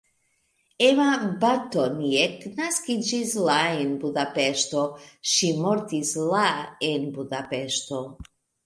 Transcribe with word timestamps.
Emma 0.85 1.09
Bartoniek 1.43 2.47
naskiĝis 2.61 3.35
la 3.51 3.59
en 3.85 3.93
Budapeŝto, 4.07 4.87
ŝi 5.35 5.55
mortis 5.63 6.19
la 6.35 6.45
en 6.93 7.11
Budapeŝto. 7.21 8.07